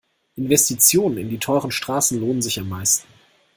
[0.35, 3.07] Investitionen in die teuren Straßen lohnen sich am meisten.